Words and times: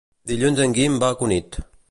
Dilluns 0.31 0.61
en 0.65 0.73
Guim 0.79 0.97
va 1.05 1.11
a 1.15 1.19
Cunit. 1.21 1.61